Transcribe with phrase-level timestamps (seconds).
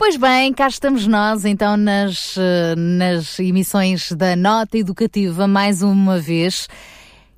[0.00, 6.18] Pois bem, cá estamos nós então nas, eh, nas emissões da Nota Educativa mais uma
[6.18, 6.70] vez.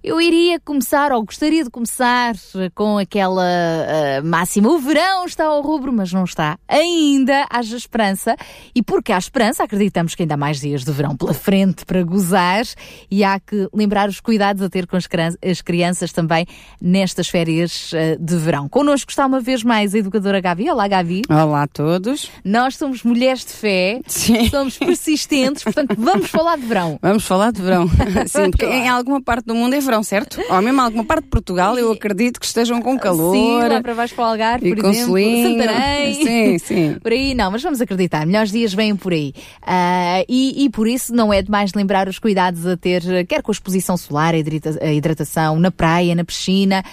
[0.05, 2.34] Eu iria começar, ou gostaria de começar,
[2.74, 4.69] com aquela uh, máxima.
[4.69, 6.59] O verão está ao rubro, mas não está.
[6.66, 8.34] Ainda haja esperança.
[8.75, 12.02] E porque há esperança, acreditamos que ainda há mais dias de verão pela frente para
[12.02, 12.65] gozar.
[13.09, 15.06] E há que lembrar os cuidados a ter com as,
[15.41, 16.47] as crianças também
[16.80, 18.69] nestas férias uh, de verão.
[18.69, 20.69] Connosco está uma vez mais a educadora Gavi.
[20.69, 21.23] Olá, Gavi.
[21.30, 22.28] Olá a todos.
[22.45, 24.50] Nós somos mulheres de fé, Sim.
[24.50, 26.98] somos persistentes, portanto vamos falar de verão.
[27.00, 27.89] Vamos falar de verão.
[28.27, 30.41] Sim, porque em alguma parte do mundo é verão verão, certo?
[30.49, 33.35] Ou mesmo alguma parte de Portugal, eu acredito que estejam com calor.
[33.35, 35.61] Sim, lá para baixo para o Algarve, por com exemplo.
[35.61, 36.15] Santarém.
[36.15, 36.97] Sim, sim.
[37.03, 39.34] Por aí não, mas vamos acreditar, melhores dias vêm por aí.
[39.62, 43.51] Uh, e, e, por isso não é demais lembrar os cuidados a ter, quer com
[43.51, 46.84] a exposição solar, a hidratação, na praia, na piscina,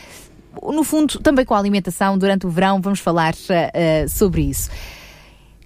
[0.61, 4.69] no fundo também com a alimentação durante o verão, vamos falar uh, sobre isso.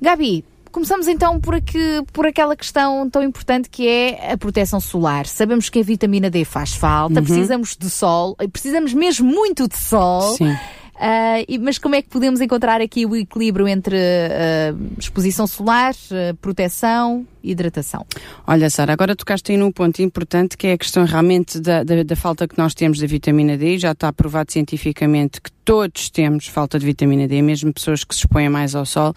[0.02, 5.28] Gabi, Começamos então por, aqui, por aquela questão tão importante que é a proteção solar.
[5.28, 7.24] Sabemos que a vitamina D faz falta, uhum.
[7.24, 10.36] precisamos de sol, precisamos mesmo muito de sol.
[10.36, 10.58] Sim.
[10.96, 16.36] Uh, mas como é que podemos encontrar aqui o equilíbrio entre uh, exposição solar, uh,
[16.38, 18.06] proteção hidratação?
[18.48, 22.04] Olha, Sara, agora tocaste aí num ponto importante que é a questão realmente da, da,
[22.04, 23.78] da, falta que nós temos da vitamina D.
[23.78, 28.22] Já está provado cientificamente que todos temos falta de vitamina D, mesmo pessoas que se
[28.22, 29.14] expõem mais ao sol,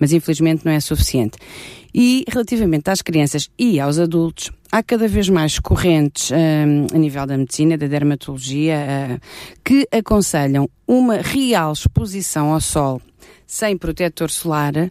[0.00, 1.38] mas infelizmente não é suficiente.
[2.00, 7.26] E relativamente às crianças e aos adultos, há cada vez mais correntes um, a nível
[7.26, 8.76] da medicina, da dermatologia,
[9.16, 9.20] uh,
[9.64, 13.02] que aconselham uma real exposição ao sol
[13.44, 14.76] sem protetor solar.
[14.76, 14.90] Uh,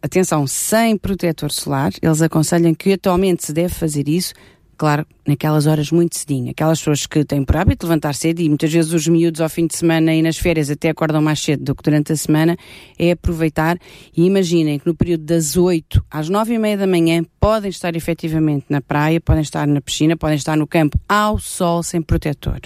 [0.00, 1.92] atenção, sem protetor solar.
[2.00, 4.32] Eles aconselham que atualmente se deve fazer isso
[4.76, 6.50] claro, naquelas horas muito cedinho.
[6.50, 9.66] Aquelas pessoas que têm por hábito levantar cedo e muitas vezes os miúdos ao fim
[9.66, 12.56] de semana e nas férias até acordam mais cedo do que durante a semana,
[12.98, 13.78] é aproveitar
[14.16, 17.94] e imaginem que no período das 8 às 9 e meia da manhã podem estar
[17.96, 22.60] efetivamente na praia, podem estar na piscina, podem estar no campo ao sol sem protetor.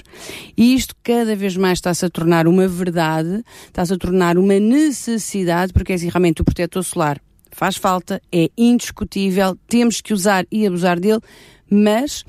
[0.57, 5.73] E isto cada vez mais está-se a tornar uma verdade, está-se a tornar uma necessidade,
[5.73, 7.21] porque é assim, realmente o protetor solar
[7.57, 11.21] faz falta, é indiscutível, temos que usar e abusar dele,
[11.71, 12.23] mas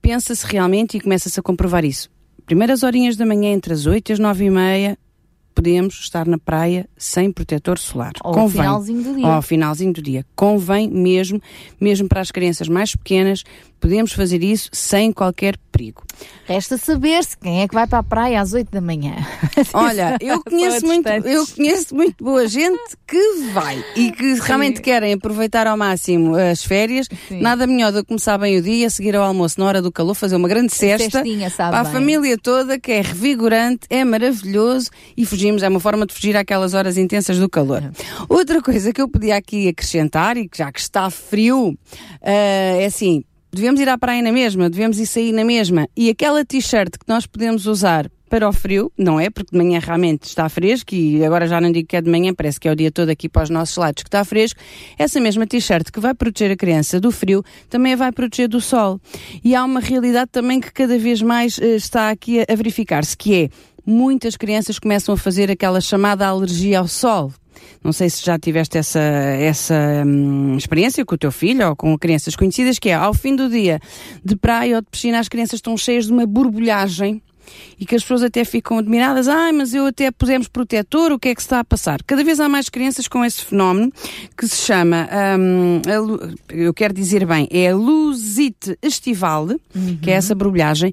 [0.00, 2.08] pensa-se realmente e começa-se a comprovar isso.
[2.46, 4.98] Primeiras horinhas da manhã, entre as 8 e as 9 e meia,
[5.54, 8.12] podemos estar na praia sem protetor solar.
[8.24, 8.64] Ou Convém.
[8.64, 9.26] ao finalzinho do dia.
[9.26, 10.26] Ou ao finalzinho do dia.
[10.34, 11.42] Convém mesmo,
[11.78, 13.44] mesmo para as crianças mais pequenas,
[13.80, 16.02] podemos fazer isso sem qualquer perigo.
[16.44, 19.14] Resta saber-se quem é que vai para a praia às 8 da manhã.
[19.72, 24.42] Olha, eu conheço, muito, eu conheço muito boa gente que vai e que Sim.
[24.42, 27.06] realmente querem aproveitar ao máximo as férias.
[27.28, 27.40] Sim.
[27.40, 30.14] Nada melhor do que começar bem o dia, seguir ao almoço na hora do calor,
[30.14, 31.22] fazer uma grande cesta
[31.56, 31.92] para a bem.
[31.92, 36.74] família toda, que é revigorante, é maravilhoso e fugimos, é uma forma de fugir àquelas
[36.74, 37.82] horas intensas do calor.
[37.82, 37.90] É.
[38.28, 41.76] Outra coisa que eu podia aqui acrescentar, e que já que está frio, uh,
[42.22, 45.88] é assim, devemos ir à praia na mesma, devemos ir sair na mesma.
[45.96, 49.28] E aquela t-shirt que nós podemos usar para o frio, não é?
[49.28, 52.32] Porque de manhã realmente está fresco e agora já não digo que é de manhã,
[52.32, 54.60] parece que é o dia todo aqui para os nossos lados que está fresco.
[54.96, 58.60] Essa mesma t-shirt que vai proteger a criança do frio também a vai proteger do
[58.60, 59.00] sol.
[59.42, 63.16] E há uma realidade também que cada vez mais uh, está aqui a, a verificar-se,
[63.16, 63.48] que é
[63.84, 67.32] muitas crianças começam a fazer aquela chamada alergia ao sol.
[67.82, 71.98] Não sei se já tiveste essa, essa hum, experiência com o teu filho ou com
[71.98, 73.80] crianças conhecidas, que é ao fim do dia
[74.22, 77.22] de praia ou de piscina, as crianças estão cheias de uma borbulhagem
[77.78, 79.28] e que as pessoas até ficam admiradas.
[79.28, 82.02] Ai, mas eu até pusemos protetor, o que é que se está a passar?
[82.02, 83.90] Cada vez há mais crianças com esse fenómeno
[84.36, 85.08] que se chama,
[85.38, 89.98] hum, a, eu quero dizer bem, é a luzite estival, uhum.
[90.00, 90.92] que é essa borbulhagem,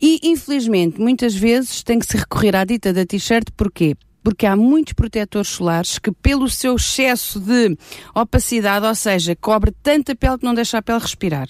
[0.00, 3.96] e infelizmente muitas vezes tem que se recorrer à dita da t-shirt, porquê?
[4.22, 7.76] Porque há muitos protetores solares que, pelo seu excesso de
[8.14, 11.48] opacidade, ou seja, cobre tanta pele que não deixa a pele respirar.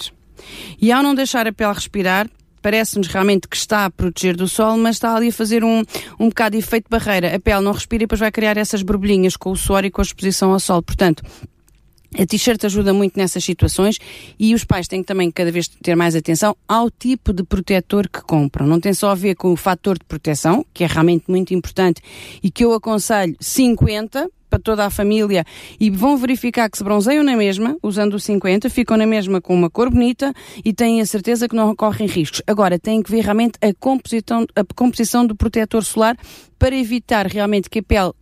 [0.81, 2.29] E ao não deixar a pele respirar,
[2.62, 5.82] parece-nos realmente que está a proteger do sol, mas está ali a fazer um,
[6.19, 7.35] um bocado de efeito barreira.
[7.35, 10.00] A pele não respira e depois vai criar essas borbulhinhas com o suor e com
[10.00, 10.82] a exposição ao sol.
[10.82, 11.23] Portanto,
[12.17, 13.99] a t-shirt ajuda muito nessas situações
[14.39, 18.09] e os pais têm que também cada vez ter mais atenção ao tipo de protetor
[18.09, 18.67] que compram.
[18.67, 22.01] Não tem só a ver com o fator de proteção, que é realmente muito importante
[22.43, 25.45] e que eu aconselho 50, para toda a família
[25.79, 29.55] e vão verificar que se bronzeiam na mesma, usando o 50, ficam na mesma com
[29.55, 30.33] uma cor bonita
[30.65, 32.43] e têm a certeza que não correm riscos.
[32.47, 36.17] Agora, têm que ver realmente a composição, a composição do protetor solar
[36.59, 38.13] para evitar realmente que a pele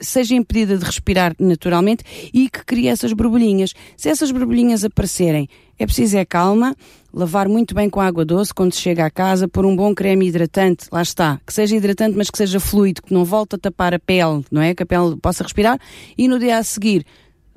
[0.00, 3.72] seja impedida de respirar naturalmente e que crie essas borbulhinhas.
[3.96, 5.48] Se essas borbulhinhas aparecerem,
[5.78, 6.76] é preciso é calma,
[7.12, 10.26] lavar muito bem com água doce quando se chega à casa, pôr um bom creme
[10.28, 13.94] hidratante, lá está, que seja hidratante mas que seja fluido, que não volte a tapar
[13.94, 14.74] a pele, não é?
[14.74, 15.78] Que a pele possa respirar
[16.16, 17.04] e no dia a seguir,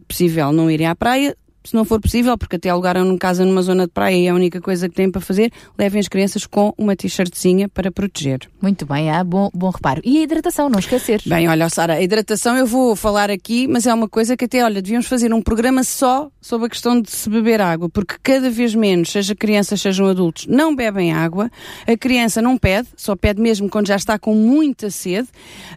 [0.07, 1.35] possível não irem à praia,
[1.67, 4.33] se não for possível, porque até alugaram casa numa zona de praia e é a
[4.33, 8.39] única coisa que têm para fazer, levem as crianças com uma t-shirtzinha para proteger.
[8.61, 10.01] Muito bem, ah, bom, bom reparo.
[10.05, 11.21] E a hidratação, não esquecer.
[11.25, 14.63] Bem, olha, Sara, a hidratação eu vou falar aqui, mas é uma coisa que até,
[14.63, 18.49] olha, devíamos fazer um programa só sobre a questão de se beber água, porque cada
[18.49, 21.51] vez menos, seja crianças, sejam adultos, não bebem água,
[21.85, 25.27] a criança não pede, só pede mesmo quando já está com muita sede,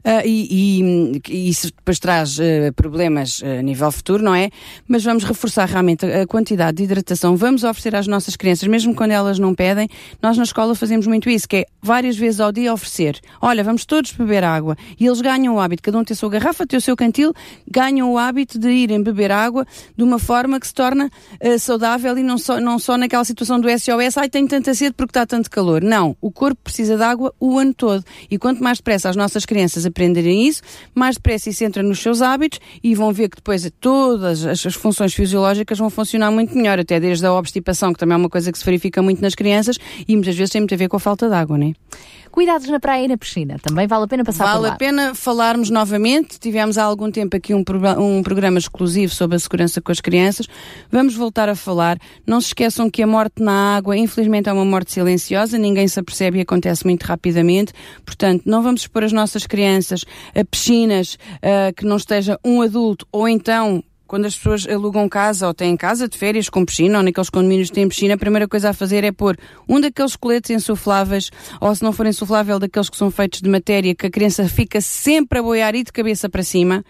[0.05, 0.47] uh, e,
[1.19, 4.51] e, e, isso depois traz uh, problemas uh, a nível futuro, não é?
[4.87, 9.13] Mas vamos reforçar realmente a quantidade de hidratação, vamos oferecer às nossas crianças, mesmo quando
[9.13, 9.89] elas não pedem,
[10.23, 13.19] nós na escola fazemos muito isso, que é várias vezes ao dia oferecer.
[13.41, 14.77] Olha, vamos todos beber água.
[14.99, 17.33] E eles ganham o hábito, cada um tem a sua garrafa, tem o seu cantil,
[17.67, 19.67] ganham o hábito de irem beber água
[19.97, 21.07] de uma forma que se torna
[21.43, 24.95] uh, saudável e não só, não só naquela situação do SOS, ai, tenho tanta sede
[24.95, 25.83] porque está tanto calor.
[25.83, 28.05] Não, o corpo precisa de água o ano todo.
[28.31, 30.63] E quanto mais depressa as nossas crianças aprenderem isso,
[30.95, 34.75] mais depressa isso entra nos seus hábitos e vão ver que depois todas as, as
[34.75, 38.29] funções fisiológicas vão funcionar funcionar muito melhor, até desde a obstipação, que também é uma
[38.29, 40.97] coisa que se verifica muito nas crianças e muitas vezes tem muito a ver com
[40.97, 41.73] a falta de água, não é?
[42.31, 44.69] Cuidados na praia e na piscina, também vale a pena passar vale por lá.
[44.69, 47.65] Vale a pena falarmos novamente, tivemos há algum tempo aqui um,
[47.99, 50.47] um programa exclusivo sobre a segurança com as crianças,
[50.91, 51.99] vamos voltar a falar.
[52.27, 55.99] Não se esqueçam que a morte na água, infelizmente, é uma morte silenciosa, ninguém se
[55.99, 57.73] apercebe e acontece muito rapidamente,
[58.05, 63.07] portanto, não vamos expor as nossas crianças a piscinas uh, que não esteja um adulto
[63.13, 67.05] ou então quando as pessoas alugam casa ou têm casa de férias com piscina ou
[67.05, 70.51] naqueles condomínios que têm piscina, a primeira coisa a fazer é pôr um daqueles coletes
[70.51, 71.31] insufláveis
[71.61, 74.81] ou se não for insuflável, daqueles que são feitos de matéria que a criança fica
[74.81, 76.85] sempre a boiar e de cabeça para cima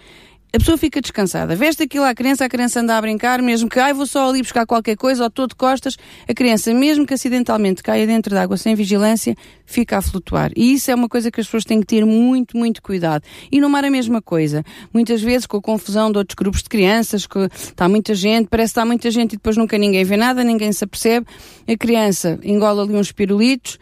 [0.53, 1.55] a pessoa fica descansada.
[1.55, 4.43] Veste aquilo à criança, a criança anda a brincar, mesmo que, ai, vou só ali
[4.43, 5.97] buscar qualquer coisa, ou todo de costas,
[6.29, 10.51] a criança, mesmo que acidentalmente caia dentro d'água sem vigilância, fica a flutuar.
[10.57, 13.23] E isso é uma coisa que as pessoas têm que ter muito, muito cuidado.
[13.51, 14.65] E no mar a mesma coisa.
[14.93, 18.73] Muitas vezes, com a confusão de outros grupos de crianças, que está muita gente, parece
[18.73, 21.27] que está muita gente e depois nunca ninguém vê nada, ninguém se apercebe,
[21.69, 23.79] a criança engola ali uns pirulitos,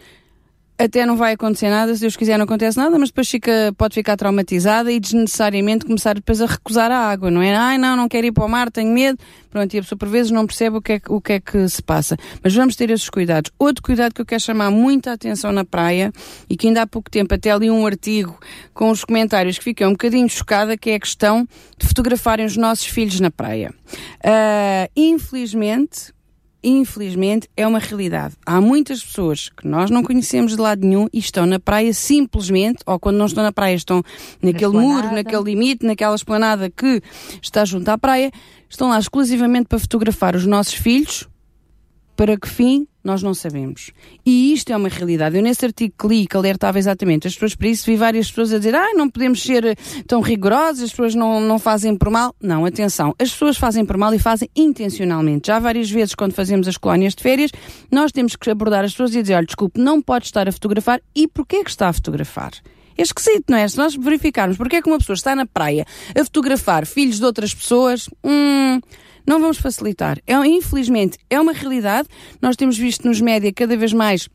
[0.79, 3.95] até não vai acontecer nada, se Deus quiser não acontece nada, mas depois fica, pode
[3.95, 7.55] ficar traumatizada e desnecessariamente começar depois a recusar a água, não é?
[7.55, 9.19] Ai não, não quero ir para o mar, tenho medo.
[9.51, 11.69] Pronto, e a pessoa por vezes não percebe o que, é, o que é que
[11.69, 12.17] se passa.
[12.45, 13.51] Mas vamos ter esses cuidados.
[13.59, 16.13] Outro cuidado que eu quero chamar muita atenção na praia
[16.49, 18.39] e que ainda há pouco tempo até li um artigo
[18.73, 22.57] com os comentários que fiquei um bocadinho chocada, que é a questão de fotografarem os
[22.57, 23.75] nossos filhos na praia.
[24.23, 26.13] Uh, infelizmente,
[26.63, 28.35] infelizmente, é uma realidade.
[28.45, 32.79] Há muitas pessoas que nós não conhecemos de lado nenhum e estão na praia simplesmente,
[32.87, 34.03] ou quando não estão na praia, estão
[34.43, 37.01] naquele na muro, naquele limite, naquela esplanada que
[37.43, 38.31] está junto à praia,
[38.69, 41.29] estão lá exclusivamente para fotografar os nossos filhos.
[42.19, 42.89] Para que fim?
[43.05, 43.93] Nós não sabemos.
[44.27, 45.37] E isto é uma realidade.
[45.37, 48.53] Eu nesse artigo que li, que alertava exatamente as pessoas para isso, vi várias pessoas
[48.53, 52.11] a dizer, ah, não podemos ser eh, tão rigorosos, as pessoas não, não fazem por
[52.11, 52.35] mal.
[52.43, 53.15] Não, atenção.
[53.21, 55.47] As pessoas fazem por mal e fazem intencionalmente.
[55.47, 57.53] Já várias vezes, quando fazemos as colónias de férias,
[57.89, 61.01] nós temos que abordar as pessoas e dizer, olha, desculpe, não pode estar a fotografar
[61.15, 62.51] e porquê que está a fotografar?
[62.97, 63.69] É esquisito, não é?
[63.69, 65.87] Se nós verificarmos porque é que uma pessoa está na praia
[66.19, 68.81] a fotografar filhos de outras pessoas, hum,
[69.29, 70.19] não vamos facilitar.
[70.27, 72.09] É, infelizmente, é uma realidade.
[72.41, 74.27] Nós temos visto nos média cada vez mais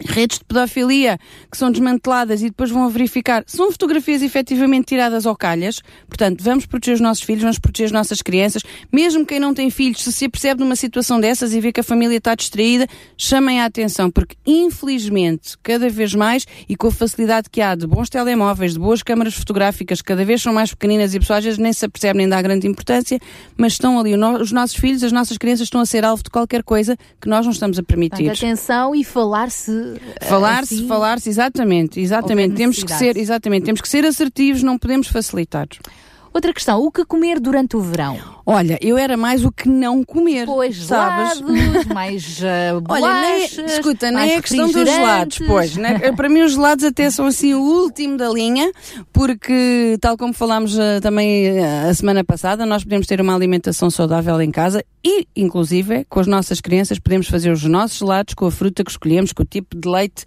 [0.00, 1.18] redes de pedofilia
[1.50, 5.80] que são desmanteladas e depois vão verificar são fotografias efetivamente tiradas ao calhas.
[6.08, 8.62] Portanto, vamos proteger os nossos filhos, vamos proteger as nossas crianças.
[8.92, 11.84] Mesmo quem não tem filhos, se se apercebe numa situação dessas e vê que a
[11.84, 17.50] família está distraída, chamem a atenção, porque infelizmente, cada vez mais, e com a facilidade
[17.50, 21.20] que há de bons telemóveis, de boas câmaras fotográficas, cada vez são mais pequeninas e
[21.20, 23.18] pessoas nem se apercebem nem dá grande importância,
[23.56, 26.62] mas estão ali, os nossos filhos, as nossas crianças estão a ser alvo de qualquer
[26.62, 28.30] coisa que nós não estamos a permitir.
[28.30, 29.72] Atenção e falar-se
[30.22, 32.54] Falar-se, assim, falar-se, exatamente, exatamente.
[32.54, 35.68] Temos que ser, exatamente, temos que ser assertivos, não podemos facilitar.
[36.34, 38.18] Outra questão, o que comer durante o verão?
[38.44, 40.46] Olha, eu era mais o que não comer.
[40.46, 41.38] Pois, sabes?
[41.38, 45.76] Gelados, mais uh, bolachas, Olha, nem, escuta, nem é a questão dos gelados, pois.
[45.76, 46.12] Né?
[46.12, 48.72] Para mim os gelados até são assim o último da linha,
[49.12, 53.90] porque tal como falámos uh, também uh, a semana passada, nós podemos ter uma alimentação
[53.90, 58.46] saudável em casa e, inclusive, com as nossas crianças podemos fazer os nossos gelados com
[58.46, 60.24] a fruta que escolhemos, com o tipo de leite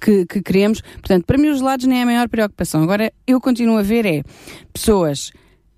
[0.00, 0.80] que, que queremos.
[0.80, 2.82] Portanto, para mim os gelados nem é a maior preocupação.
[2.82, 4.22] Agora, eu continuo a ver é
[4.72, 5.32] pessoas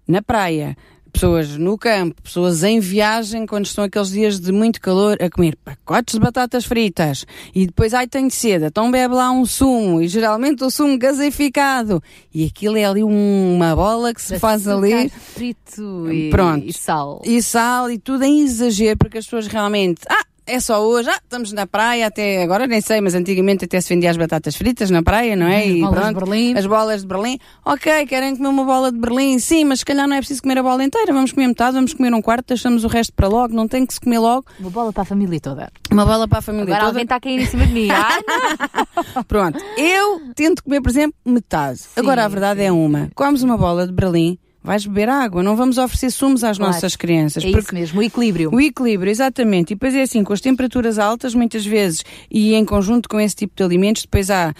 [0.06, 0.76] na praia,
[1.18, 5.56] pessoas no campo, pessoas em viagem, quando estão aqueles dias de muito calor, a comer
[5.56, 10.06] pacotes de batatas fritas e depois, ai, tenho sede, então bebe lá um sumo e
[10.06, 12.00] geralmente o sumo gaseificado
[12.32, 15.08] e aquilo é ali uma bola que se faz ali.
[15.08, 16.64] frito e, Pronto.
[16.64, 17.20] e sal.
[17.24, 20.02] E sal e tudo em exagero, porque as pessoas realmente.
[20.08, 23.80] Ah, é só hoje, ah, estamos na praia, até agora nem sei, mas antigamente até
[23.80, 25.58] se vendia as batatas fritas na praia, não é?
[25.58, 26.58] As e bolas de pronto, Berlim.
[26.58, 27.38] As bolas de Berlim.
[27.64, 29.38] Ok, querem comer uma bola de Berlim?
[29.38, 31.92] Sim, mas se calhar não é preciso comer a bola inteira, vamos comer metade, vamos
[31.92, 34.46] comer um quarto, deixamos o resto para logo, não tem que se comer logo.
[34.58, 35.70] Uma bola para a família toda.
[35.90, 36.88] Uma bola para a família Agora toda.
[36.88, 37.88] alguém está a cair em cima de mim.
[37.98, 39.24] Ah.
[39.26, 41.80] Pronto, eu tento comer, por exemplo, metade.
[41.96, 45.78] Agora a verdade é uma: comes uma bola de Berlim, vais beber água, não vamos
[45.78, 46.72] oferecer sumos às Claro.
[46.72, 47.44] nossas crianças.
[47.44, 48.50] É isso mesmo, o equilíbrio.
[48.54, 49.70] O equilíbrio, exatamente.
[49.72, 53.34] E depois é assim, com as temperaturas altas, muitas vezes, e em conjunto com esse
[53.36, 54.52] tipo de alimentos, depois há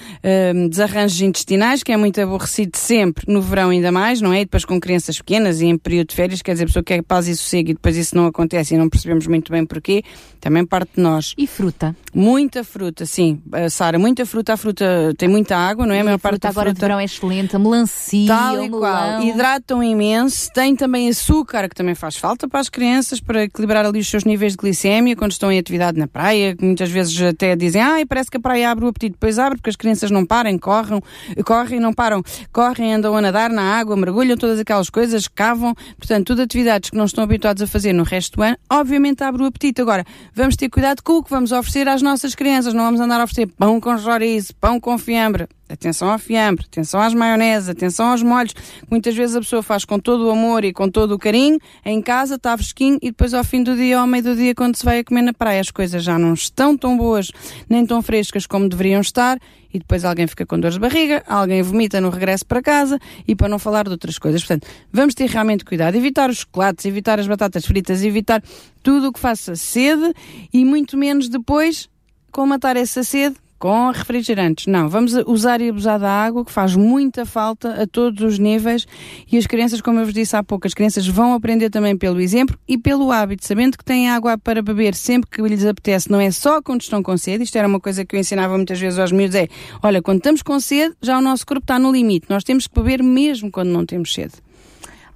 [0.54, 4.40] hum, desarranjos intestinais, que é muito aborrecido sempre, no verão ainda mais, não é?
[4.42, 7.02] E depois com crianças pequenas e em período de férias, quer dizer, a pessoa quer
[7.02, 10.02] paz e sossego e depois isso não acontece e não percebemos muito bem porquê,
[10.40, 11.34] também parte de nós.
[11.36, 11.94] E fruta.
[12.14, 13.40] Muita fruta, sim.
[13.48, 14.52] Uh, Sara, muita fruta.
[14.52, 15.98] A fruta tem muita água, não é?
[15.98, 16.86] A E maior a parte da agora de fruta.
[16.86, 17.54] verão é excelente.
[17.54, 18.80] A melancia, Tal e melão.
[18.80, 19.22] qual.
[19.22, 20.50] Hidratam imenso.
[20.52, 24.24] Tem também açúcar, que também faz falta para as crianças, para equilibrar ali os seus
[24.24, 26.54] níveis de glicémia quando estão em atividade na praia.
[26.54, 29.12] que Muitas vezes até dizem, ai, parece que a praia abre o apetite.
[29.12, 31.00] Depois abre, porque as crianças não param, correm,
[31.44, 32.22] correm, não param.
[32.52, 35.74] Correm, andam a nadar na água, mergulham, todas aquelas coisas, cavam.
[35.96, 39.42] Portanto, tudo atividades que não estão habituados a fazer no resto do ano, obviamente abre
[39.42, 39.80] o apetite.
[39.80, 40.04] Agora,
[40.34, 42.74] vamos ter cuidado com o que vamos oferecer às nossas crianças.
[42.74, 45.48] Não vamos andar a oferecer pão com chouriço, pão com fiambre.
[45.68, 48.54] Atenção ao fiambre, atenção às maioneses, atenção aos molhos.
[48.90, 52.00] Muitas vezes a pessoa faz com todo o amor e com todo o carinho, em
[52.00, 54.84] casa, está fresquinho, e depois ao fim do dia, ao meio do dia, quando se
[54.84, 57.30] vai a comer na praia, as coisas já não estão tão boas,
[57.68, 59.38] nem tão frescas como deveriam estar,
[59.72, 63.36] e depois alguém fica com dores de barriga, alguém vomita no regresso para casa, e
[63.36, 64.42] para não falar de outras coisas.
[64.42, 68.42] Portanto, vamos ter realmente cuidado, evitar os chocolates, evitar as batatas fritas, evitar
[68.82, 70.14] tudo o que faça sede,
[70.50, 71.90] e muito menos depois
[72.32, 74.66] colmatar essa sede com refrigerantes.
[74.66, 78.86] Não, vamos usar e abusar da água, que faz muita falta a todos os níveis.
[79.30, 82.20] E as crianças, como eu vos disse há pouco, as crianças vão aprender também pelo
[82.20, 86.20] exemplo e pelo hábito, sabendo que têm água para beber sempre que lhes apetece, não
[86.20, 87.44] é só quando estão com sede.
[87.44, 89.48] Isto era uma coisa que eu ensinava muitas vezes aos miúdos: é
[89.82, 92.26] olha, quando estamos com sede, já o nosso corpo está no limite.
[92.28, 94.34] Nós temos que beber mesmo quando não temos sede.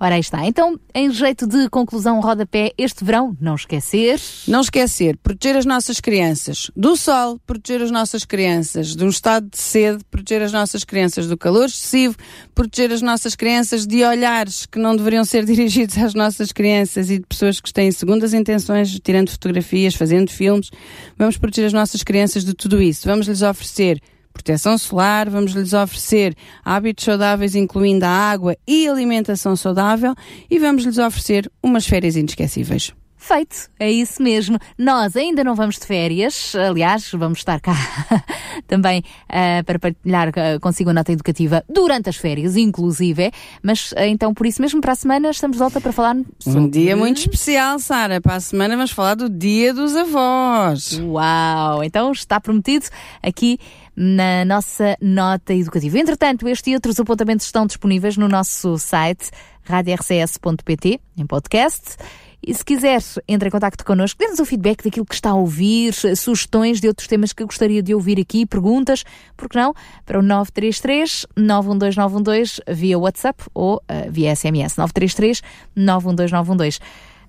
[0.05, 0.45] Ora, aí está.
[0.45, 4.21] Então, em jeito de conclusão, rodapé, este verão, não esquecer.
[4.49, 9.49] Não esquecer, proteger as nossas crianças do sol, proteger as nossas crianças de um estado
[9.49, 12.17] de sede, proteger as nossas crianças do calor excessivo,
[12.53, 17.21] proteger as nossas crianças de olhares que não deveriam ser dirigidos às nossas crianças e
[17.21, 20.69] de pessoas que têm segundas intenções, tirando fotografias, fazendo filmes.
[21.17, 23.07] Vamos proteger as nossas crianças de tudo isso.
[23.07, 24.01] Vamos lhes oferecer
[24.33, 26.35] proteção solar, vamos lhes oferecer
[26.65, 30.15] hábitos saudáveis, incluindo a água e alimentação saudável,
[30.51, 32.93] e vamos lhes oferecer umas férias inesquecíveis.
[33.23, 34.59] Feito, é isso mesmo.
[34.77, 37.73] Nós ainda não vamos de férias, aliás, vamos estar cá
[38.67, 43.31] também uh, para partilhar uh, consigo a nota educativa durante as férias, inclusive.
[43.63, 46.59] Mas uh, então, por isso mesmo, para a semana estamos de volta para falar sobre...
[46.59, 48.21] Um dia muito especial, Sara.
[48.21, 50.99] Para a semana vamos falar do Dia dos Avós.
[51.01, 51.85] Uau!
[51.85, 52.87] Então está prometido
[53.23, 53.57] aqui
[53.97, 55.99] na nossa nota educativa.
[55.99, 59.31] Entretanto, este e outros apontamentos estão disponíveis no nosso site
[59.63, 61.97] radiorcs.pt, em podcast.
[62.45, 65.95] E se quiser, entre em contato connosco, dê-nos o feedback daquilo que está a ouvir,
[66.17, 69.05] sugestões de outros temas que gostaria de ouvir aqui, perguntas,
[69.37, 69.73] porque não,
[70.05, 74.77] para o 933 912 via WhatsApp ou uh, via SMS.
[74.77, 75.41] 933
[75.77, 76.81] 912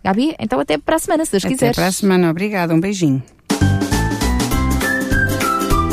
[0.04, 1.76] Gabi, então até para a semana, se Deus Até quiseres.
[1.76, 2.30] para a semana.
[2.30, 2.74] Obrigada.
[2.74, 3.24] Um beijinho.